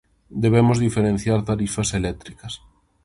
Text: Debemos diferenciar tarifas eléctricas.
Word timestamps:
Debemos 0.43 0.77
diferenciar 0.85 1.39
tarifas 1.49 1.89
eléctricas. 1.99 2.53